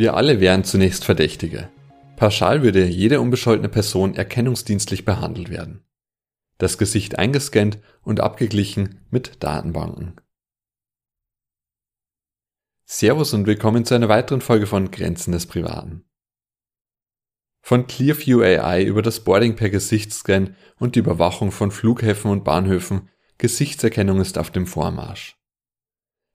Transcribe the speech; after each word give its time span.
Wir 0.00 0.14
alle 0.14 0.40
wären 0.40 0.64
zunächst 0.64 1.04
Verdächtige. 1.04 1.68
Pauschal 2.16 2.62
würde 2.62 2.86
jede 2.86 3.20
unbescholtene 3.20 3.68
Person 3.68 4.14
erkennungsdienstlich 4.14 5.04
behandelt 5.04 5.50
werden. 5.50 5.84
Das 6.56 6.78
Gesicht 6.78 7.18
eingescannt 7.18 7.80
und 8.00 8.20
abgeglichen 8.20 9.04
mit 9.10 9.44
Datenbanken. 9.44 10.18
Servus 12.86 13.34
und 13.34 13.46
willkommen 13.46 13.84
zu 13.84 13.94
einer 13.94 14.08
weiteren 14.08 14.40
Folge 14.40 14.66
von 14.66 14.90
Grenzen 14.90 15.32
des 15.32 15.44
Privaten. 15.44 16.06
Von 17.60 17.86
Clearview 17.86 18.40
AI 18.40 18.82
über 18.82 19.02
das 19.02 19.22
Boarding 19.22 19.54
per 19.54 19.68
Gesichtsscan 19.68 20.56
und 20.78 20.94
die 20.94 21.00
Überwachung 21.00 21.52
von 21.52 21.70
Flughäfen 21.70 22.30
und 22.30 22.42
Bahnhöfen, 22.42 23.10
Gesichtserkennung 23.36 24.22
ist 24.22 24.38
auf 24.38 24.50
dem 24.50 24.66
Vormarsch. 24.66 25.39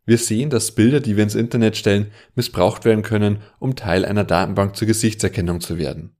Wir 0.05 0.17
sehen, 0.17 0.49
dass 0.49 0.73
Bilder, 0.73 0.99
die 0.99 1.15
wir 1.15 1.23
ins 1.23 1.35
Internet 1.35 1.77
stellen, 1.77 2.11
missbraucht 2.35 2.85
werden 2.85 3.03
können, 3.03 3.39
um 3.59 3.75
Teil 3.75 4.05
einer 4.05 4.23
Datenbank 4.23 4.75
zur 4.75 4.87
Gesichtserkennung 4.87 5.61
zu 5.61 5.77
werden. 5.77 6.15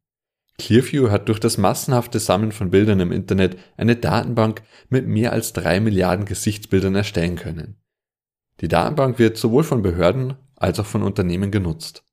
Clearview 0.58 1.10
hat 1.10 1.28
durch 1.28 1.40
das 1.40 1.58
massenhafte 1.58 2.20
Sammeln 2.20 2.52
von 2.52 2.72
Bildern 2.72 3.00
im 3.00 3.12
Internet 3.12 3.58
eine 3.78 3.96
Datenbank 3.96 4.64
mit 4.90 5.06
mehr 5.06 5.34
als 5.34 5.54
drei 5.54 5.80
Milliarden 5.80 6.26
Gesichtsbildern 6.26 6.96
erstellen 6.96 7.36
können. 7.36 7.78
Die 8.62 8.70
Datenbank 8.70 9.20
wird 9.20 9.38
sowohl 9.38 9.64
von 9.64 9.82
Behörden 9.82 10.36
als 10.56 10.80
auch 10.80 10.86
von 10.86 11.04
Unternehmen 11.04 11.52
genutzt. 11.52 12.04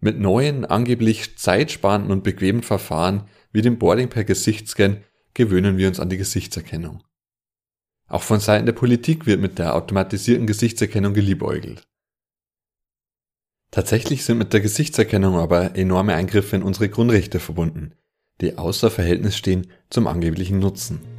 Mit 0.00 0.20
neuen, 0.20 0.66
angeblich 0.66 1.38
zeitsparenden 1.38 2.12
und 2.12 2.22
bequemen 2.22 2.62
Verfahren 2.62 3.28
wie 3.52 3.62
dem 3.62 3.78
Boarding 3.78 4.10
per 4.10 4.24
Gesichtsscan 4.24 5.02
gewöhnen 5.32 5.78
wir 5.78 5.88
uns 5.88 5.98
an 5.98 6.10
die 6.10 6.18
Gesichtserkennung. 6.18 7.02
Auch 8.06 8.22
von 8.22 8.40
Seiten 8.40 8.66
der 8.66 8.72
Politik 8.72 9.26
wird 9.26 9.40
mit 9.40 9.58
der 9.58 9.74
automatisierten 9.74 10.46
Gesichtserkennung 10.46 11.14
geliebäugelt. 11.14 11.86
Tatsächlich 13.70 14.24
sind 14.24 14.38
mit 14.38 14.52
der 14.52 14.60
Gesichtserkennung 14.60 15.36
aber 15.36 15.74
enorme 15.76 16.14
Eingriffe 16.14 16.56
in 16.56 16.62
unsere 16.62 16.88
Grundrechte 16.88 17.40
verbunden, 17.40 17.94
die 18.40 18.56
außer 18.56 18.90
Verhältnis 18.90 19.36
stehen 19.36 19.66
zum 19.90 20.06
angeblichen 20.06 20.60
Nutzen. 20.60 21.13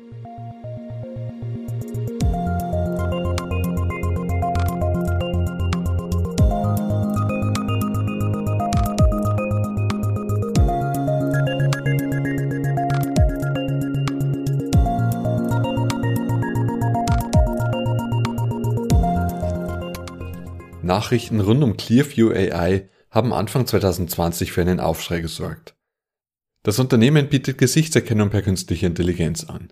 Nachrichten 21.06 21.40
rund 21.40 21.64
um 21.64 21.78
Clearview 21.78 22.32
AI 22.32 22.90
haben 23.12 23.32
Anfang 23.32 23.68
2020 23.68 24.52
für 24.52 24.62
einen 24.62 24.80
Aufschrei 24.80 25.20
gesorgt. 25.20 25.76
Das 26.64 26.80
Unternehmen 26.80 27.30
bietet 27.30 27.60
Gesichtserkennung 27.60 28.32
per 28.32 28.42
künstlicher 28.42 28.88
Intelligenz 28.88 29.44
an. 29.44 29.72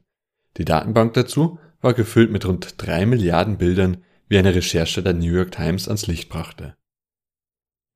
Die 0.57 0.63
Datenbank 0.63 1.15
dazu 1.15 1.57
war 1.81 1.95
gefüllt 1.95 2.29
mit 2.29 2.45
rund 2.45 2.75
drei 2.77 3.07
Milliarden 3.07 3.57
Bildern, 3.57 4.03
wie 4.27 4.37
eine 4.37 4.53
Recherche 4.53 5.01
der 5.01 5.15
New 5.15 5.33
York 5.33 5.51
Times 5.51 5.87
ans 5.87 6.05
Licht 6.05 6.29
brachte. 6.29 6.75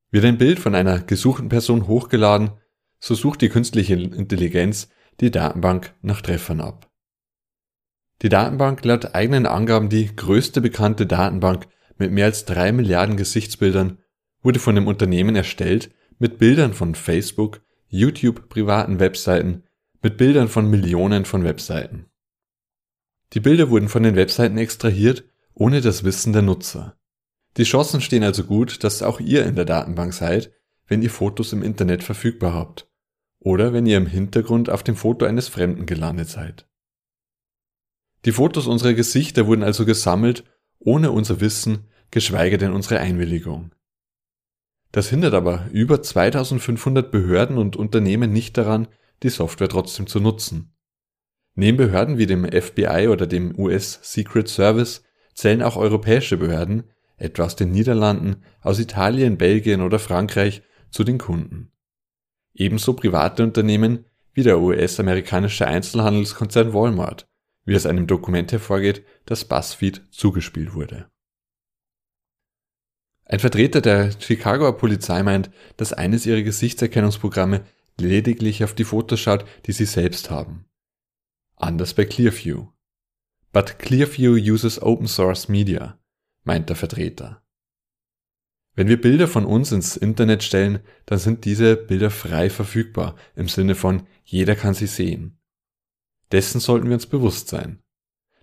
Wird 0.10 0.26
ein 0.26 0.40
Bild 0.40 0.58
von 0.58 0.74
einer 0.74 1.00
gesuchten 1.00 1.48
Person 1.48 1.86
hochgeladen, 1.86 2.54
so 2.98 3.14
sucht 3.14 3.42
die 3.42 3.50
künstliche 3.50 3.94
Intelligenz 3.94 4.90
die 5.20 5.30
Datenbank 5.30 5.94
nach 6.02 6.22
Treffern 6.22 6.60
ab. 6.60 6.90
Die 8.24 8.30
Datenbank 8.30 8.84
laut 8.84 9.14
eigenen 9.14 9.46
Angaben 9.46 9.90
die 9.90 10.16
größte 10.16 10.60
bekannte 10.60 11.06
Datenbank 11.06 11.68
mit 11.98 12.12
mehr 12.12 12.26
als 12.26 12.45
drei 12.45 12.72
Milliarden 12.72 13.17
Gesichtsbildern 13.17 14.00
wurde 14.42 14.59
von 14.59 14.76
dem 14.76 14.88
Unternehmen 14.88 15.35
erstellt 15.35 15.91
mit 16.19 16.38
Bildern 16.40 16.74
von 16.74 16.96
Facebook, 16.96 17.62
YouTube, 17.88 18.50
privaten 18.50 19.00
Webseiten, 19.00 19.63
mit 20.02 20.18
Bildern 20.18 20.47
von 20.47 20.69
Millionen 20.69 21.25
von 21.25 21.44
Webseiten. 21.44 22.06
Die 23.34 23.40
Bilder 23.40 23.69
wurden 23.69 23.90
von 23.90 24.03
den 24.03 24.16
Webseiten 24.16 24.58
extrahiert, 24.58 25.25
ohne 25.53 25.81
das 25.81 26.03
Wissen 26.03 26.34
der 26.34 26.41
Nutzer. 26.41 26.97
Die 27.58 27.63
Chancen 27.63 28.02
stehen 28.02 28.24
also 28.24 28.44
gut, 28.44 28.84
dass 28.84 29.02
auch 29.02 29.19
ihr 29.19 29.46
in 29.46 29.56
der 29.56 29.66
Datenbank 29.66 30.14
seid, 30.14 30.52
wenn 30.88 31.02
ihr 31.02 31.09
Fotos 31.09 31.53
im 31.53 31.64
Internet 31.64 32.03
verfügbar 32.03 32.53
habt 32.53 32.90
oder 33.40 33.74
wenn 33.74 33.85
ihr 33.85 33.97
im 33.97 34.08
Hintergrund 34.08 34.69
auf 34.69 34.84
dem 34.84 34.96
Foto 34.96 35.25
eines 35.25 35.47
Fremden 35.47 35.85
gelandet 35.85 36.29
seid. 36.29 36.68
Die 38.25 38.31
Fotos 38.31 38.68
unserer 38.68 38.94
Gesichter 38.94 39.47
wurden 39.47 39.64
also 39.64 39.85
gesammelt 39.85 40.44
ohne 40.80 41.12
unser 41.12 41.42
Wissen, 41.42 41.88
geschweige 42.12 42.58
denn 42.58 42.74
unsere 42.74 43.00
Einwilligung. 43.00 43.72
Das 44.92 45.10
hindert 45.10 45.34
aber 45.34 45.68
über 45.72 46.02
2500 46.02 47.12
Behörden 47.12 47.58
und 47.58 47.76
Unternehmen 47.76 48.32
nicht 48.32 48.58
daran, 48.58 48.88
die 49.24 49.30
Software 49.30 49.70
trotzdem 49.70 50.08
zu 50.08 50.20
nutzen. 50.20 50.74
Neben 51.56 51.78
Behörden 51.78 52.18
wie 52.18 52.28
dem 52.28 52.46
FBI 52.46 53.08
oder 53.10 53.28
dem 53.28 53.58
US 53.60 54.00
Secret 54.04 54.48
Service 54.48 55.04
zählen 55.34 55.64
auch 55.64 55.76
europäische 55.76 56.38
Behörden, 56.38 56.84
etwa 57.18 57.46
aus 57.46 57.56
den 57.56 57.72
Niederlanden, 57.72 58.44
aus 58.62 58.80
Italien, 58.80 59.38
Belgien 59.38 59.82
oder 59.82 60.00
Frankreich, 60.00 60.62
zu 60.92 61.04
den 61.04 61.18
Kunden. 61.18 61.72
Ebenso 62.54 62.94
private 62.94 63.44
Unternehmen 63.44 64.06
wie 64.34 64.44
der 64.44 64.59
US-amerikanische 64.59 65.68
Einzelhandelskonzern 65.68 66.74
Walmart 66.74 67.27
wie 67.67 67.75
aus 67.75 67.85
einem 67.85 68.07
Dokument 68.07 68.51
hervorgeht, 68.51 69.05
das 69.25 69.45
BuzzFeed 69.45 70.01
zugespielt 70.09 70.73
wurde. 70.73 71.11
Ein 73.25 73.39
Vertreter 73.39 73.81
der 73.81 74.11
Chicagoer 74.19 74.78
Polizei 74.78 75.22
meint, 75.22 75.51
dass 75.75 75.91
eines 75.91 76.25
ihrer 76.25 76.44
Gesichtserkennungsprogramme 76.44 77.66
lediglich 78.00 78.63
auf 78.63 78.73
die 78.73 78.85
Fotos 78.85 79.19
schaut, 79.19 79.45
die 79.66 79.73
sie 79.73 79.85
selbst 79.85 80.29
haben. 80.29 80.66
Anders 81.57 81.94
bei 81.94 82.05
Clearview. 82.05 82.69
But 83.51 83.79
Clearview 83.79 84.35
uses 84.35 84.81
Open 84.81 85.07
Source 85.07 85.49
Media, 85.49 85.99
meint 86.44 86.69
der 86.69 86.78
Vertreter. 86.78 87.44
Wenn 88.75 88.88
wir 88.88 89.01
Bilder 89.01 89.28
von 89.28 89.45
uns 89.45 89.73
ins 89.73 89.97
Internet 89.97 90.44
stellen, 90.44 90.79
dann 91.05 91.17
sind 91.19 91.44
diese 91.44 91.75
Bilder 91.75 92.11
frei 92.11 92.49
verfügbar, 92.49 93.17
im 93.35 93.49
Sinne 93.49 93.75
von 93.75 94.07
jeder 94.23 94.55
kann 94.55 94.73
sie 94.73 94.88
sehen. 94.88 95.37
Dessen 96.32 96.60
sollten 96.60 96.88
wir 96.88 96.94
uns 96.94 97.06
bewusst 97.06 97.48
sein. 97.48 97.82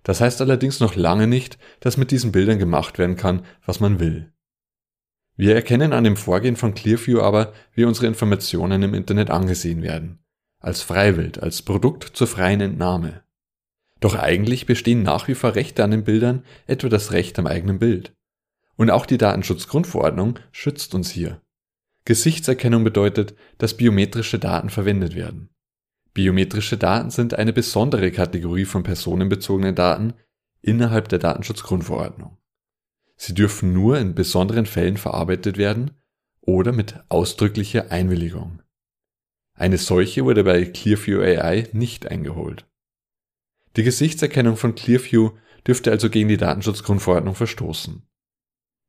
Das 0.03 0.21
heißt 0.21 0.41
allerdings 0.41 0.79
noch 0.79 0.95
lange 0.95 1.27
nicht, 1.27 1.57
dass 1.79 1.97
mit 1.97 2.11
diesen 2.11 2.31
Bildern 2.31 2.59
gemacht 2.59 2.99
werden 2.99 3.15
kann, 3.15 3.45
was 3.65 3.79
man 3.79 3.99
will. 3.99 4.31
Wir 5.35 5.55
erkennen 5.55 5.93
an 5.93 6.03
dem 6.03 6.15
Vorgehen 6.15 6.55
von 6.55 6.73
Clearview 6.73 7.19
aber, 7.19 7.53
wie 7.73 7.83
unsere 7.83 8.07
Informationen 8.07 8.83
im 8.83 8.93
Internet 8.93 9.29
angesehen 9.29 9.81
werden. 9.81 10.19
Als 10.59 10.81
Freiwild, 10.81 11.41
als 11.41 11.61
Produkt 11.61 12.15
zur 12.15 12.27
freien 12.27 12.61
Entnahme. 12.61 13.23
Doch 13.99 14.15
eigentlich 14.15 14.65
bestehen 14.65 15.03
nach 15.03 15.27
wie 15.27 15.35
vor 15.35 15.55
Rechte 15.55 15.83
an 15.83 15.91
den 15.91 16.03
Bildern, 16.03 16.43
etwa 16.67 16.87
das 16.87 17.11
Recht 17.11 17.37
am 17.39 17.47
eigenen 17.47 17.79
Bild. 17.79 18.13
Und 18.77 18.91
auch 18.91 19.05
die 19.05 19.17
Datenschutzgrundverordnung 19.17 20.39
schützt 20.51 20.93
uns 20.95 21.09
hier. 21.09 21.41
Gesichtserkennung 22.05 22.83
bedeutet, 22.83 23.35
dass 23.57 23.77
biometrische 23.77 24.37
Daten 24.37 24.69
verwendet 24.69 25.15
werden. 25.15 25.49
Biometrische 26.15 26.77
Daten 26.77 27.09
sind 27.09 27.33
eine 27.33 27.51
besondere 27.51 28.09
Kategorie 28.09 28.63
von 28.63 28.83
personenbezogenen 28.83 29.75
Daten 29.75 30.13
innerhalb 30.61 31.09
der 31.09 31.19
Datenschutzgrundverordnung. 31.19 32.37
Sie 33.17 33.33
dürfen 33.33 33.73
nur 33.73 33.99
in 33.99 34.15
besonderen 34.15 34.65
Fällen 34.65 34.95
verarbeitet 34.95 35.57
werden 35.57 35.91
oder 36.39 36.71
mit 36.71 36.95
ausdrücklicher 37.09 37.91
Einwilligung. 37.91 38.61
Eine 39.55 39.77
solche 39.77 40.23
wurde 40.23 40.45
bei 40.45 40.63
Clearview 40.63 41.19
AI 41.19 41.67
nicht 41.73 42.07
eingeholt. 42.07 42.65
Die 43.75 43.83
Gesichtserkennung 43.83 44.55
von 44.55 44.73
Clearview 44.73 45.31
dürfte 45.67 45.91
also 45.91 46.09
gegen 46.09 46.29
die 46.29 46.37
Datenschutzgrundverordnung 46.37 47.35
verstoßen. 47.35 48.07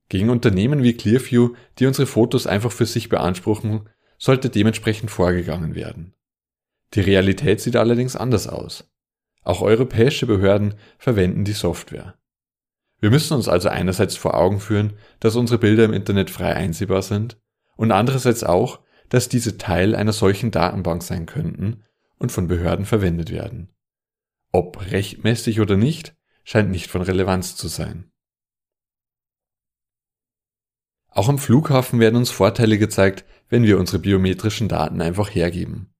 Gegen 0.08 0.30
Unternehmen 0.30 0.84
wie 0.84 0.92
Clearview, 0.92 1.54
die 1.80 1.86
unsere 1.86 2.06
Fotos 2.06 2.46
einfach 2.46 2.70
für 2.70 2.86
sich 2.86 3.08
beanspruchen, 3.08 3.88
sollte 4.16 4.48
dementsprechend 4.48 5.10
vorgegangen 5.10 5.74
werden. 5.74 6.15
Die 6.94 7.00
Realität 7.00 7.60
sieht 7.60 7.76
allerdings 7.76 8.16
anders 8.16 8.48
aus. 8.48 8.90
Auch 9.42 9.62
europäische 9.62 10.26
Behörden 10.26 10.74
verwenden 10.98 11.44
die 11.44 11.52
Software. 11.52 12.18
Wir 12.98 13.10
müssen 13.10 13.34
uns 13.34 13.48
also 13.48 13.68
einerseits 13.68 14.16
vor 14.16 14.34
Augen 14.34 14.58
führen, 14.58 14.94
dass 15.20 15.36
unsere 15.36 15.58
Bilder 15.58 15.84
im 15.84 15.92
Internet 15.92 16.30
frei 16.30 16.54
einsehbar 16.54 17.02
sind 17.02 17.38
und 17.76 17.92
andererseits 17.92 18.42
auch, 18.42 18.80
dass 19.08 19.28
diese 19.28 19.58
Teil 19.58 19.94
einer 19.94 20.12
solchen 20.12 20.50
Datenbank 20.50 21.02
sein 21.02 21.26
könnten 21.26 21.84
und 22.18 22.32
von 22.32 22.48
Behörden 22.48 22.86
verwendet 22.86 23.30
werden. 23.30 23.68
Ob 24.50 24.90
rechtmäßig 24.90 25.60
oder 25.60 25.76
nicht, 25.76 26.16
scheint 26.42 26.70
nicht 26.70 26.90
von 26.90 27.02
Relevanz 27.02 27.56
zu 27.56 27.68
sein. 27.68 28.10
Auch 31.08 31.28
am 31.28 31.38
Flughafen 31.38 32.00
werden 32.00 32.16
uns 32.16 32.30
Vorteile 32.30 32.78
gezeigt, 32.78 33.24
wenn 33.48 33.62
wir 33.62 33.78
unsere 33.78 33.98
biometrischen 33.98 34.68
Daten 34.68 35.00
einfach 35.00 35.32
hergeben 35.34 35.92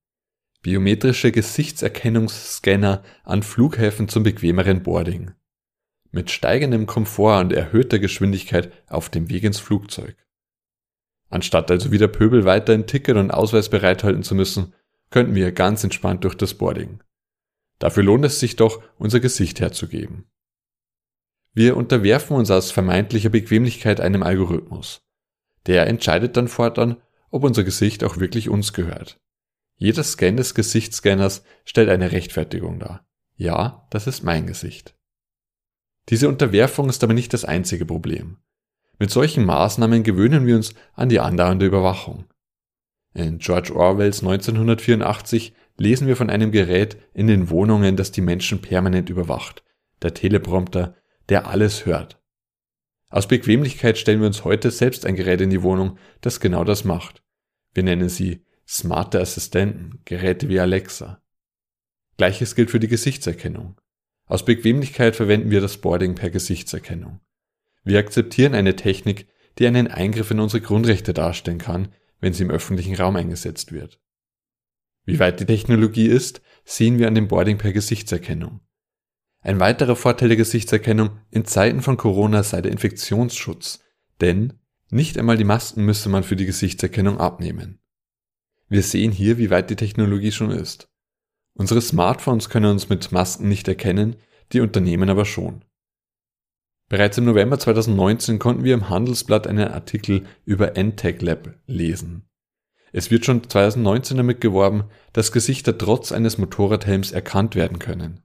biometrische 0.66 1.30
Gesichtserkennungsscanner 1.30 3.04
an 3.22 3.44
Flughäfen 3.44 4.08
zum 4.08 4.24
bequemeren 4.24 4.82
Boarding. 4.82 5.30
Mit 6.10 6.32
steigendem 6.32 6.86
Komfort 6.86 7.38
und 7.42 7.52
erhöhter 7.52 8.00
Geschwindigkeit 8.00 8.72
auf 8.88 9.08
dem 9.08 9.30
Weg 9.30 9.44
ins 9.44 9.60
Flugzeug. 9.60 10.16
Anstatt 11.30 11.70
also 11.70 11.92
wieder 11.92 12.08
Pöbel 12.08 12.44
weiter 12.44 12.72
ein 12.72 12.88
Ticket 12.88 13.16
und 13.16 13.30
Ausweis 13.30 13.68
bereithalten 13.68 14.24
zu 14.24 14.34
müssen, 14.34 14.74
könnten 15.10 15.36
wir 15.36 15.52
ganz 15.52 15.84
entspannt 15.84 16.24
durch 16.24 16.34
das 16.34 16.54
Boarding. 16.54 17.00
Dafür 17.78 18.02
lohnt 18.02 18.24
es 18.24 18.40
sich 18.40 18.56
doch, 18.56 18.82
unser 18.98 19.20
Gesicht 19.20 19.60
herzugeben. 19.60 20.24
Wir 21.54 21.76
unterwerfen 21.76 22.36
uns 22.36 22.50
aus 22.50 22.72
vermeintlicher 22.72 23.30
Bequemlichkeit 23.30 24.00
einem 24.00 24.24
Algorithmus. 24.24 25.06
Der 25.66 25.86
entscheidet 25.86 26.36
dann 26.36 26.48
fortan, 26.48 26.96
ob 27.30 27.44
unser 27.44 27.62
Gesicht 27.62 28.02
auch 28.02 28.16
wirklich 28.16 28.48
uns 28.48 28.72
gehört. 28.72 29.20
Jeder 29.76 30.02
Scan 30.02 30.36
des 30.36 30.54
Gesichtsscanners 30.54 31.44
stellt 31.64 31.90
eine 31.90 32.12
Rechtfertigung 32.12 32.78
dar. 32.78 33.06
Ja, 33.36 33.86
das 33.90 34.06
ist 34.06 34.22
mein 34.22 34.46
Gesicht. 34.46 34.96
Diese 36.08 36.28
Unterwerfung 36.28 36.88
ist 36.88 37.04
aber 37.04 37.14
nicht 37.14 37.32
das 37.34 37.44
einzige 37.44 37.84
Problem. 37.84 38.38
Mit 38.98 39.10
solchen 39.10 39.44
Maßnahmen 39.44 40.02
gewöhnen 40.02 40.46
wir 40.46 40.56
uns 40.56 40.74
an 40.94 41.10
die 41.10 41.20
andauernde 41.20 41.66
Überwachung. 41.66 42.24
In 43.12 43.38
George 43.38 43.74
Orwells 43.74 44.20
1984 44.20 45.54
lesen 45.76 46.06
wir 46.06 46.16
von 46.16 46.30
einem 46.30 46.52
Gerät 46.52 46.96
in 47.12 47.26
den 47.26 47.50
Wohnungen, 47.50 47.96
das 47.96 48.12
die 48.12 48.22
Menschen 48.22 48.62
permanent 48.62 49.10
überwacht, 49.10 49.62
der 50.00 50.14
Teleprompter, 50.14 50.96
der 51.28 51.46
alles 51.48 51.84
hört. 51.84 52.22
Aus 53.08 53.28
Bequemlichkeit 53.28 53.98
stellen 53.98 54.20
wir 54.20 54.26
uns 54.26 54.44
heute 54.44 54.70
selbst 54.70 55.04
ein 55.04 55.16
Gerät 55.16 55.40
in 55.40 55.50
die 55.50 55.62
Wohnung, 55.62 55.98
das 56.22 56.40
genau 56.40 56.64
das 56.64 56.84
macht. 56.84 57.22
Wir 57.74 57.82
nennen 57.82 58.08
sie 58.08 58.45
smarte 58.68 59.20
Assistenten, 59.20 60.00
Geräte 60.04 60.48
wie 60.48 60.60
Alexa. 60.60 61.22
Gleiches 62.16 62.54
gilt 62.54 62.70
für 62.70 62.80
die 62.80 62.88
Gesichtserkennung. 62.88 63.80
Aus 64.26 64.44
Bequemlichkeit 64.44 65.14
verwenden 65.14 65.50
wir 65.50 65.60
das 65.60 65.76
Boarding 65.78 66.14
per 66.14 66.30
Gesichtserkennung. 66.30 67.20
Wir 67.84 67.98
akzeptieren 67.98 68.54
eine 68.54 68.74
Technik, 68.74 69.28
die 69.58 69.66
einen 69.66 69.86
Eingriff 69.86 70.30
in 70.30 70.40
unsere 70.40 70.60
Grundrechte 70.60 71.14
darstellen 71.14 71.58
kann, 71.58 71.92
wenn 72.20 72.32
sie 72.32 72.42
im 72.42 72.50
öffentlichen 72.50 72.96
Raum 72.96 73.16
eingesetzt 73.16 73.72
wird. 73.72 74.00
Wie 75.04 75.20
weit 75.20 75.38
die 75.38 75.46
Technologie 75.46 76.06
ist, 76.06 76.42
sehen 76.64 76.98
wir 76.98 77.06
an 77.06 77.14
dem 77.14 77.28
Boarding 77.28 77.58
per 77.58 77.72
Gesichtserkennung. 77.72 78.60
Ein 79.40 79.60
weiterer 79.60 79.94
Vorteil 79.94 80.28
der 80.28 80.36
Gesichtserkennung 80.36 81.20
in 81.30 81.44
Zeiten 81.44 81.80
von 81.80 81.96
Corona 81.96 82.42
sei 82.42 82.60
der 82.62 82.72
Infektionsschutz, 82.72 83.78
denn 84.20 84.54
nicht 84.90 85.16
einmal 85.18 85.36
die 85.36 85.44
Masken 85.44 85.84
müsse 85.84 86.08
man 86.08 86.24
für 86.24 86.34
die 86.34 86.46
Gesichtserkennung 86.46 87.20
abnehmen. 87.20 87.78
Wir 88.68 88.82
sehen 88.82 89.12
hier, 89.12 89.38
wie 89.38 89.50
weit 89.50 89.70
die 89.70 89.76
Technologie 89.76 90.32
schon 90.32 90.50
ist. 90.50 90.88
Unsere 91.54 91.80
Smartphones 91.80 92.48
können 92.48 92.70
uns 92.70 92.88
mit 92.88 93.12
Masken 93.12 93.48
nicht 93.48 93.68
erkennen, 93.68 94.16
die 94.52 94.60
Unternehmen 94.60 95.08
aber 95.08 95.24
schon. 95.24 95.64
Bereits 96.88 97.18
im 97.18 97.24
November 97.24 97.58
2019 97.58 98.38
konnten 98.38 98.64
wir 98.64 98.74
im 98.74 98.88
Handelsblatt 98.88 99.46
einen 99.46 99.68
Artikel 99.68 100.26
über 100.44 100.76
NTech 100.76 101.20
Lab 101.20 101.54
lesen. 101.66 102.28
Es 102.92 103.10
wird 103.10 103.24
schon 103.24 103.48
2019 103.48 104.16
damit 104.16 104.40
geworben, 104.40 104.84
dass 105.12 105.32
Gesichter 105.32 105.76
trotz 105.76 106.12
eines 106.12 106.38
Motorradhelms 106.38 107.12
erkannt 107.12 107.56
werden 107.56 107.78
können. 107.78 108.22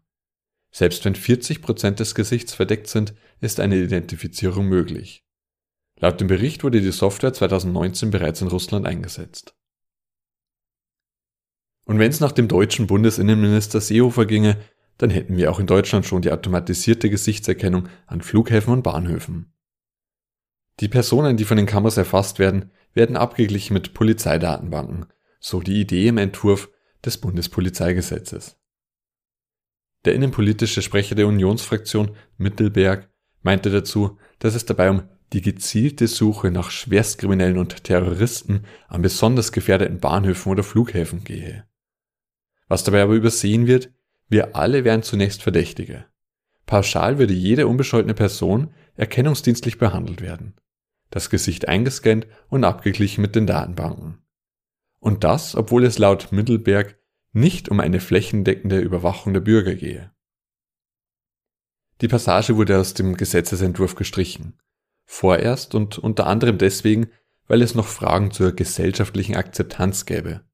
Selbst 0.72 1.04
wenn 1.04 1.16
40 1.16 1.62
Prozent 1.62 2.00
des 2.00 2.16
Gesichts 2.16 2.54
verdeckt 2.54 2.88
sind, 2.88 3.14
ist 3.42 3.60
eine 3.60 3.78
Identifizierung 3.78 4.68
möglich. 4.68 5.26
Laut 6.00 6.22
dem 6.22 6.28
Bericht 6.28 6.64
wurde 6.64 6.82
die 6.82 6.92
Software 6.92 7.34
2019 7.34 8.12
bereits 8.12 8.42
in 8.42 8.48
Russland 8.48 8.86
eingesetzt. 8.86 9.56
Und 11.86 12.00
wenn 12.00 12.12
es 12.12 12.20
nach 12.20 12.32
dem 12.32 12.48
deutschen 12.48 12.88
Bundesinnenminister 12.88 13.82
Seehofer 13.82 14.26
ginge, 14.26 14.58
dann 14.98 15.10
hätten 15.10 15.36
wir 15.36 15.52
auch 15.52 15.60
in 15.60 15.68
Deutschland 15.68 16.06
schon 16.06 16.22
die 16.22 16.32
automatisierte 16.32 17.10
Gesichtserkennung 17.10 17.90
an 18.06 18.22
Flughäfen 18.22 18.72
und 18.72 18.84
Bahnhöfen. 18.84 19.54
Die 20.80 20.88
Personen, 20.88 21.38
die 21.38 21.46
von 21.46 21.58
den 21.58 21.66
Kameras 21.66 21.98
erfasst 21.98 22.40
werden, 22.40 22.72
werden 22.94 23.18
abgeglichen 23.18 23.74
mit 23.74 23.94
Polizeidatenbanken, 23.94 25.08
so 25.40 25.60
die 25.60 25.80
Idee 25.80 26.08
im 26.08 26.18
Entwurf 26.18 26.70
des 27.04 27.18
Bundespolizeigesetzes. 27.18 28.58
Der 30.06 30.16
innenpolitische 30.16 30.82
Sprecher 30.82 31.16
der 31.16 31.28
Unionsfraktion 31.28 32.16
Mittelberg 32.38 33.10
meinte 33.42 33.70
dazu, 33.70 34.18
dass 34.40 34.56
es 34.56 34.66
dabei 34.66 34.90
um 34.90 35.04
die 35.34 35.42
gezielte 35.42 36.08
Suche 36.08 36.52
nach 36.52 36.72
Schwerstkriminellen 36.72 37.58
und 37.58 37.84
Terroristen 37.84 38.66
an 38.88 39.02
besonders 39.02 39.52
gefährdeten 39.52 40.00
Bahnhöfen 40.00 40.52
oder 40.52 40.64
Flughäfen 40.64 41.24
gehe. 41.24 41.66
Was 42.72 42.86
dabei 42.86 43.02
aber 43.02 43.16
übersehen 43.16 43.68
wird, 43.68 43.92
wir 44.30 44.56
alle 44.56 44.86
wären 44.86 45.04
zunächst 45.04 45.44
Verdächtige. 45.44 46.06
Pauschal 46.66 47.20
würde 47.20 47.34
jede 47.34 47.68
unbescholtene 47.68 48.14
Person 48.14 48.74
erkennungsdienstlich 48.96 49.78
behandelt 49.78 50.22
werden. 50.22 50.56
Das 51.10 51.30
Gesicht 51.30 51.68
eingescannt 51.68 52.28
und 52.48 52.64
abgeglichen 52.64 53.22
mit 53.22 53.36
den 53.36 53.46
Datenbanken. 53.46 54.20
Und 55.02 55.26
das, 55.26 55.54
obwohl 55.54 55.84
es 55.84 55.98
laut 55.98 56.32
Mittelberg 56.32 56.98
nicht 57.34 57.68
um 57.68 57.82
eine 57.82 58.00
flächendeckende 58.00 58.80
Überwachung 58.80 59.34
der 59.34 59.42
Bürger 59.42 59.76
gehe. 59.76 60.14
Die 62.00 62.08
Passage 62.08 62.56
wurde 62.56 62.80
aus 62.80 62.94
dem 62.94 63.18
Gesetzesentwurf 63.18 63.96
gestrichen. 63.96 64.58
Vorerst 65.04 65.76
und 65.76 65.98
unter 66.00 66.26
anderem 66.26 66.58
deswegen, 66.58 67.10
weil 67.50 67.64
es 67.64 67.76
noch 67.76 67.88
Fragen 67.88 68.32
zur 68.32 68.54
gesellschaftlichen 68.54 69.36
Akzeptanz 69.36 70.06
gäbe. 70.06 70.46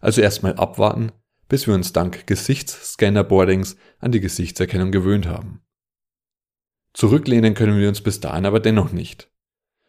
Also 0.00 0.20
erstmal 0.20 0.54
abwarten, 0.54 1.10
bis 1.48 1.66
wir 1.66 1.74
uns 1.74 1.92
dank 1.92 2.26
Gesichtsscanner-Boardings 2.26 3.76
an 3.98 4.12
die 4.12 4.20
Gesichtserkennung 4.20 4.92
gewöhnt 4.92 5.26
haben. 5.26 5.62
Zurücklehnen 6.92 7.54
können 7.54 7.78
wir 7.78 7.88
uns 7.88 8.00
bis 8.02 8.20
dahin 8.20 8.46
aber 8.46 8.60
dennoch 8.60 8.92
nicht. 8.92 9.30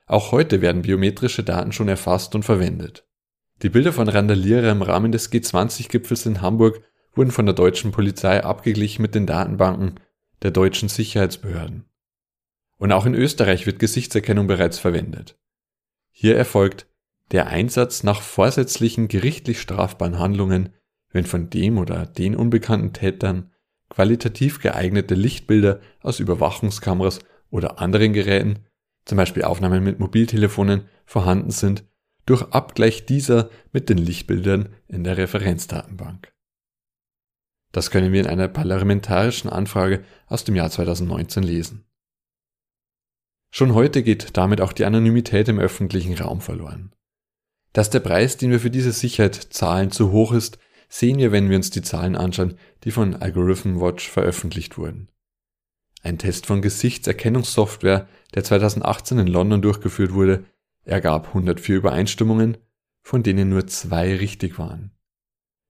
Auch 0.05 0.31
heute 0.31 0.61
werden 0.61 0.81
biometrische 0.81 1.43
Daten 1.43 1.71
schon 1.71 1.87
erfasst 1.87 2.33
und 2.35 2.43
verwendet. 2.43 3.05
Die 3.61 3.69
Bilder 3.69 3.93
von 3.93 4.07
Randalierer 4.07 4.71
im 4.71 4.81
Rahmen 4.81 5.11
des 5.11 5.31
G20-Gipfels 5.31 6.25
in 6.25 6.41
Hamburg 6.41 6.81
wurden 7.13 7.31
von 7.31 7.45
der 7.45 7.55
deutschen 7.55 7.91
Polizei 7.91 8.43
abgeglichen 8.43 9.01
mit 9.01 9.15
den 9.15 9.25
Datenbanken 9.25 9.99
der 10.41 10.51
deutschen 10.51 10.87
Sicherheitsbehörden. 10.87 11.85
Und 12.77 12.93
auch 12.93 13.05
in 13.05 13.13
Österreich 13.13 13.65
wird 13.65 13.79
Gesichtserkennung 13.79 14.47
bereits 14.47 14.79
verwendet. 14.79 15.37
Hier 16.11 16.37
erfolgt 16.37 16.87
der 17.31 17.47
Einsatz 17.47 18.03
nach 18.03 18.21
vorsätzlichen 18.21 19.09
gerichtlich 19.09 19.59
strafbaren 19.59 20.17
Handlungen 20.17 20.73
wenn 21.11 21.25
von 21.25 21.49
dem 21.49 21.77
oder 21.77 22.05
den 22.05 22.35
unbekannten 22.35 22.93
Tätern 22.93 23.51
qualitativ 23.89 24.59
geeignete 24.59 25.15
Lichtbilder 25.15 25.79
aus 26.01 26.19
Überwachungskameras 26.19 27.19
oder 27.49 27.79
anderen 27.79 28.13
Geräten, 28.13 28.65
zum 29.05 29.17
Beispiel 29.17 29.43
Aufnahmen 29.43 29.83
mit 29.83 29.99
Mobiltelefonen, 29.99 30.85
vorhanden 31.05 31.51
sind, 31.51 31.83
durch 32.25 32.43
Abgleich 32.51 33.07
dieser 33.07 33.49
mit 33.71 33.89
den 33.89 33.97
Lichtbildern 33.97 34.69
in 34.87 35.03
der 35.03 35.17
Referenzdatenbank. 35.17 36.31
Das 37.71 37.89
können 37.89 38.13
wir 38.13 38.21
in 38.21 38.27
einer 38.27 38.47
parlamentarischen 38.47 39.49
Anfrage 39.49 40.03
aus 40.27 40.43
dem 40.43 40.55
Jahr 40.55 40.69
2019 40.69 41.43
lesen. 41.43 41.85
Schon 43.51 43.73
heute 43.73 44.03
geht 44.03 44.37
damit 44.37 44.61
auch 44.61 44.73
die 44.73 44.85
Anonymität 44.85 45.47
im 45.47 45.59
öffentlichen 45.59 46.15
Raum 46.15 46.41
verloren. 46.41 46.93
Dass 47.73 47.89
der 47.89 47.99
Preis, 47.99 48.37
den 48.37 48.51
wir 48.51 48.59
für 48.59 48.69
diese 48.69 48.91
Sicherheit 48.91 49.35
zahlen, 49.35 49.91
zu 49.91 50.11
hoch 50.11 50.33
ist, 50.33 50.59
sehen 50.89 51.19
wir, 51.19 51.31
wenn 51.31 51.49
wir 51.49 51.55
uns 51.55 51.69
die 51.69 51.83
Zahlen 51.83 52.15
anschauen, 52.15 52.55
die 52.83 52.91
von 52.91 53.15
Algorithm 53.15 53.79
Watch 53.79 54.09
veröffentlicht 54.09 54.77
wurden. 54.77 55.07
Ein 56.01 56.17
Test 56.17 56.45
von 56.45 56.61
Gesichtserkennungssoftware, 56.61 58.07
der 58.33 58.43
2018 58.43 59.19
in 59.19 59.27
London 59.27 59.61
durchgeführt 59.61 60.13
wurde, 60.13 60.45
ergab 60.83 61.27
104 61.29 61.77
Übereinstimmungen, 61.77 62.57
von 63.01 63.23
denen 63.23 63.49
nur 63.49 63.67
zwei 63.67 64.15
richtig 64.15 64.57
waren. 64.59 64.91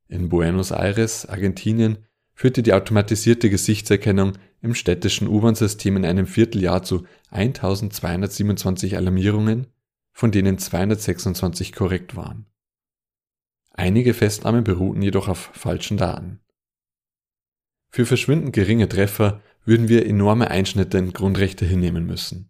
In 0.07 0.29
Buenos 0.29 0.71
Aires, 0.71 1.25
Argentinien, 1.27 2.05
führte 2.33 2.63
die 2.63 2.73
automatisierte 2.73 3.49
Gesichtserkennung 3.49 4.33
im 4.61 4.73
städtischen 4.73 5.27
U-Bahn-System 5.27 5.97
in 5.97 6.05
einem 6.05 6.25
Vierteljahr 6.25 6.83
zu 6.83 7.05
1227 7.31 8.97
Alarmierungen, 8.97 9.67
von 10.13 10.31
denen 10.31 10.57
226 10.57 11.73
korrekt 11.73 12.15
waren. 12.15 12.45
Einige 13.79 14.13
Festnahmen 14.13 14.65
beruhten 14.65 15.01
jedoch 15.01 15.29
auf 15.29 15.51
falschen 15.53 15.95
Daten. 15.95 16.41
Für 17.89 18.05
verschwindend 18.05 18.51
geringe 18.51 18.89
Treffer 18.89 19.41
würden 19.63 19.88
wir 19.88 20.05
enorme 20.05 20.51
Einschnitte 20.51 20.98
in 20.98 21.13
Grundrechte 21.13 21.63
hinnehmen 21.63 22.05
müssen. 22.05 22.50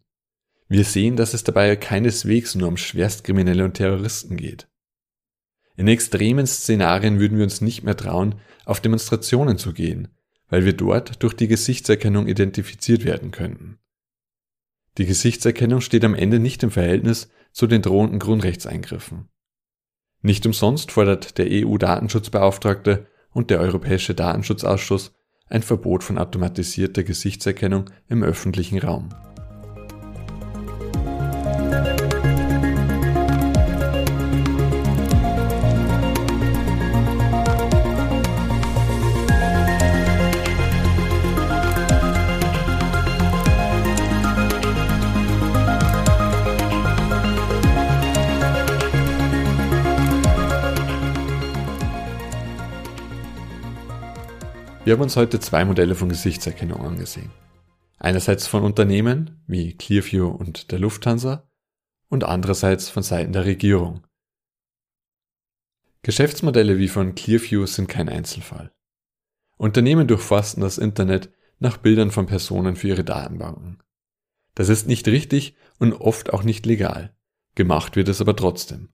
Wir 0.70 0.84
sehen, 0.84 1.18
dass 1.18 1.36
es 1.36 1.44
dabei 1.44 1.76
keineswegs 1.76 2.56
nur 2.56 2.68
um 2.68 2.78
Schwerstkriminelle 2.78 3.64
und 3.64 3.76
Terroristen 3.76 4.38
geht. 4.38 4.70
In 5.78 5.88
extremen 5.88 6.48
Szenarien 6.48 7.20
würden 7.20 7.38
wir 7.38 7.44
uns 7.44 7.62
nicht 7.62 7.84
mehr 7.84 7.96
trauen, 7.96 8.42
auf 8.66 8.82
Demonstrationen 8.82 9.60
zu 9.60 9.72
gehen, 9.72 10.08
weil 10.50 10.66
wir 10.66 10.74
dort 10.74 11.22
durch 11.22 11.36
die 11.36 11.48
Gesichtserkennung 11.48 12.28
identifiziert 12.28 13.06
werden 13.06 13.30
könnten. 13.30 13.78
Die 14.98 15.06
Gesichtserkennung 15.06 15.82
steht 15.82 16.04
am 16.06 16.16
Ende 16.16 16.40
nicht 16.40 16.64
im 16.64 16.72
Verhältnis 16.72 17.30
zu 17.52 17.68
den 17.68 17.84
drohenden 17.84 18.18
Grundrechtseingriffen. 18.18 19.30
Nicht 20.22 20.46
umsonst 20.46 20.92
fordert 20.92 21.38
der 21.38 21.48
EU-Datenschutzbeauftragte 21.50 23.08
und 23.32 23.50
der 23.50 23.60
Europäische 23.60 24.14
Datenschutzausschuss 24.14 25.14
ein 25.48 25.64
Verbot 25.64 26.04
von 26.04 26.18
automatisierter 26.18 27.04
Gesichtserkennung 27.04 27.90
im 28.08 28.24
öffentlichen 28.24 28.80
Raum. 28.80 29.10
Wir 54.90 54.96
haben 54.96 55.04
uns 55.04 55.18
heute 55.18 55.40
zwei 55.40 55.66
Modelle 55.66 55.94
von 55.94 56.10
Gesichtserkennung 56.10 56.82
angesehen. 56.82 57.30
Einerseits 58.00 58.48
von 58.48 58.64
Unternehmen 58.64 59.44
wie 59.46 59.78
Clearview 59.78 60.26
und 60.26 60.72
der 60.72 60.80
Lufthansa 60.80 61.48
und 62.08 62.24
andererseits 62.24 62.90
von 62.90 63.04
Seiten 63.04 63.32
der 63.32 63.46
Regierung. 63.46 64.08
Geschäftsmodelle 66.02 66.80
wie 66.80 66.88
von 66.88 67.14
Clearview 67.14 67.68
sind 67.68 67.88
kein 67.88 68.10
Einzelfall. 68.10 68.72
Unternehmen 69.58 70.08
durchforsten 70.08 70.62
das 70.62 70.80
Internet 70.80 71.32
nach 71.60 71.78
Bildern 71.78 72.10
von 72.10 72.26
Personen 72.26 72.76
für 72.76 72.88
ihre 72.88 73.04
Datenbanken. 73.04 73.84
Das 74.56 74.70
ist 74.70 74.88
nicht 74.88 75.08
richtig 75.08 75.56
und 75.78 75.94
oft 75.94 76.34
auch 76.34 76.42
nicht 76.42 76.66
legal. 76.66 77.16
Gemacht 77.54 77.96
wird 77.96 78.10
es 78.10 78.22
aber 78.22 78.36
trotzdem. 78.36 78.90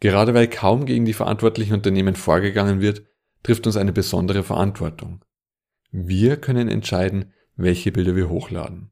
Gerade 0.00 0.34
weil 0.34 0.48
kaum 0.48 0.84
gegen 0.84 1.06
die 1.06 1.14
verantwortlichen 1.14 1.72
Unternehmen 1.72 2.16
vorgegangen 2.16 2.82
wird, 2.82 3.09
trifft 3.42 3.66
uns 3.66 3.76
eine 3.76 3.92
besondere 3.92 4.42
Verantwortung. 4.42 5.24
Wir 5.90 6.36
können 6.36 6.68
entscheiden, 6.68 7.32
welche 7.56 7.92
Bilder 7.92 8.16
wir 8.16 8.28
hochladen. 8.28 8.90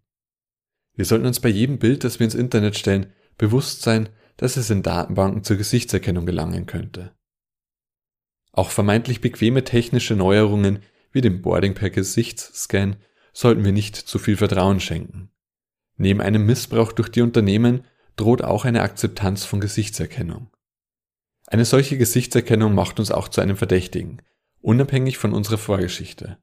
Wir 0.95 1.05
sollten 1.05 1.27
uns 1.27 1.41
bei 1.41 1.49
jedem 1.49 1.79
Bild, 1.79 2.05
das 2.05 2.19
wir 2.19 2.25
ins 2.25 2.35
Internet 2.35 2.77
stellen, 2.77 3.13
bewusst 3.37 3.83
sein, 3.83 4.09
dass 4.37 4.57
es 4.57 4.71
in 4.71 4.83
Datenbanken 4.83 5.45
zur 5.45 5.57
Gesichtserkennung 5.57 6.27
gelangen 6.27 6.67
könnte. 6.67 7.15
Auch 8.53 8.71
vermeintlich 8.71 9.21
bequeme 9.21 9.63
technische 9.65 10.17
Neuerungen 10.17 10.81
wie 11.13 11.21
dem 11.21 11.43
Boarding 11.43 11.75
per 11.75 11.91
Gesichtsscan 11.91 12.97
sollten 13.33 13.65
wir 13.65 13.73
nicht 13.73 13.97
zu 13.97 14.19
viel 14.19 14.37
Vertrauen 14.37 14.81
schenken. 14.81 15.31
Neben 15.97 16.21
einem 16.21 16.47
Missbrauch 16.47 16.93
durch 16.93 17.09
die 17.09 17.23
Unternehmen 17.23 17.85
droht 18.17 18.43
auch 18.43 18.65
eine 18.65 18.83
Akzeptanz 18.83 19.45
von 19.45 19.61
Gesichtserkennung. 19.61 20.51
Eine 21.47 21.65
solche 21.65 21.97
Gesichtserkennung 21.97 22.75
macht 22.75 22.99
uns 22.99 23.11
auch 23.11 23.29
zu 23.29 23.41
einem 23.41 23.57
Verdächtigen, 23.57 24.23
unabhängig 24.61 25.19
von 25.19 25.33
unserer 25.33 25.59
Vorgeschichte. 25.59 26.39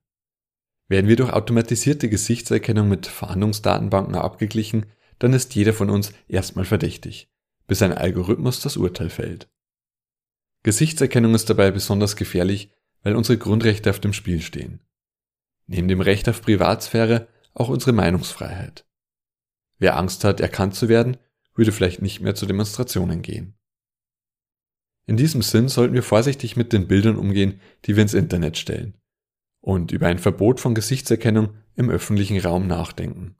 Werden 0.88 1.08
wir 1.08 1.16
durch 1.16 1.32
automatisierte 1.32 2.10
Gesichtserkennung 2.10 2.88
mit 2.88 3.08
Fahndungsdatenbanken 3.08 4.16
abgeglichen, 4.16 4.86
dann 5.20 5.34
ist 5.34 5.56
jeder 5.56 5.74
von 5.74 5.90
uns 5.90 6.14
erstmal 6.28 6.66
verdächtig, 6.66 7.30
bis 7.68 7.82
ein 7.82 7.94
Algorithmus 7.94 8.60
das 8.60 8.78
Urteil 8.78 9.10
fällt. 9.10 9.50
Gesichtserkennung 10.64 11.34
ist 11.34 11.50
dabei 11.50 11.72
besonders 11.72 12.16
gefährlich, 12.16 12.72
weil 13.04 13.16
unsere 13.16 13.38
Grundrechte 13.38 13.90
auf 13.90 14.00
dem 14.00 14.14
Spiel 14.14 14.42
stehen. 14.42 14.80
Neben 15.68 15.88
dem 15.88 16.02
Recht 16.02 16.28
auf 16.30 16.42
Privatsphäre 16.42 17.28
auch 17.54 17.70
unsere 17.70 17.94
Meinungsfreiheit. 17.94 18.86
Wer 19.78 19.98
Angst 19.98 20.24
hat, 20.24 20.40
erkannt 20.40 20.76
zu 20.76 20.90
werden, 20.90 21.18
würde 21.56 21.72
vielleicht 21.72 22.02
nicht 22.02 22.22
mehr 22.22 22.36
zu 22.36 22.46
Demonstrationen 22.46 23.22
gehen. 23.22 23.56
In 25.08 25.18
diesem 25.18 25.42
Sinn 25.42 25.68
sollten 25.70 25.94
wir 25.94 26.04
vorsichtig 26.04 26.56
mit 26.56 26.74
den 26.74 26.88
Bildern 26.88 27.18
umgehen, 27.18 27.60
die 27.86 27.96
wir 27.96 28.02
ins 28.02 28.14
Internet 28.14 28.58
stellen 28.58 28.96
und 29.62 29.92
über 29.92 30.08
ein 30.08 30.20
Verbot 30.20 30.60
von 30.60 30.76
Gesichtserkennung 30.76 31.56
im 31.76 31.90
öffentlichen 31.90 32.40
Raum 32.40 32.68
nachdenken. 32.68 33.36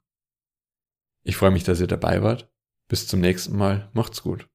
Ich 1.24 1.38
freue 1.38 1.52
mich, 1.52 1.64
dass 1.64 1.80
ihr 1.80 1.88
dabei 1.88 2.22
wart. 2.22 2.52
Bis 2.88 3.08
zum 3.08 3.20
nächsten 3.20 3.58
Mal. 3.58 3.90
Macht's 3.94 4.22
gut. 4.22 4.48